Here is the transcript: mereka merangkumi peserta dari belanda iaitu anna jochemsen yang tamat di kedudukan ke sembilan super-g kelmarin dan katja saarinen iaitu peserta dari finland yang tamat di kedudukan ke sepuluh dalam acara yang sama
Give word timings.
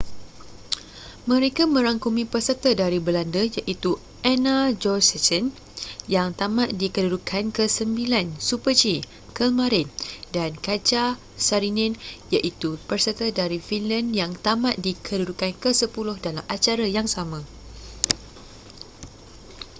mereka 1.31 1.63
merangkumi 1.75 2.23
peserta 2.33 2.69
dari 2.81 2.97
belanda 3.05 3.37
iaitu 3.55 3.91
anna 4.31 4.57
jochemsen 4.81 5.43
yang 6.15 6.29
tamat 6.39 6.69
di 6.81 6.87
kedudukan 6.95 7.45
ke 7.57 7.65
sembilan 7.77 8.25
super-g 8.49 8.83
kelmarin 9.37 9.85
dan 10.35 10.51
katja 10.65 11.03
saarinen 11.47 11.93
iaitu 12.33 12.69
peserta 12.89 13.25
dari 13.39 13.59
finland 13.69 14.07
yang 14.21 14.33
tamat 14.45 14.73
di 14.85 14.91
kedudukan 15.05 15.53
ke 15.63 15.69
sepuluh 15.81 16.15
dalam 16.25 16.41
acara 16.55 16.85
yang 16.97 17.05
sama 17.15 17.37